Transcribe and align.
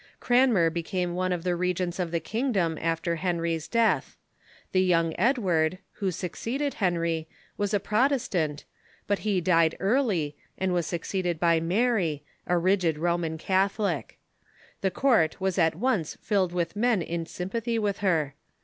Cranmer 0.19 0.71
became 0.71 1.13
one 1.13 1.31
of 1.31 1.43
the 1.43 1.55
regents 1.55 1.99
of 1.99 2.09
the 2.09 2.19
kingdom 2.19 2.75
after 2.81 3.17
Henry's 3.17 3.67
death. 3.67 4.17
The 4.71 4.81
young 4.83 5.13
Edward, 5.15 5.77
who 5.91 6.09
succeeded 6.09 6.73
Henry, 6.73 7.27
was 7.55 7.71
a 7.71 7.79
Protestant, 7.79 8.65
but 9.05 9.19
he 9.19 9.39
died 9.41 9.77
early, 9.79 10.35
and 10.57 10.73
was 10.73 10.87
succeeded 10.87 11.39
by 11.39 11.59
Mary, 11.59 12.23
a 12.47 12.57
rigid 12.57 12.97
Roman 12.97 13.37
Catholic. 13.37 14.17
The 14.81 14.89
court 14.89 15.39
was 15.39 15.59
at 15.59 15.75
once 15.75 16.15
filled 16.19 16.51
with 16.51 16.75
men 16.75 17.03
in 17.03 17.27
sympathy 17.27 17.77
with 17.77 17.99
her. 17.99 18.33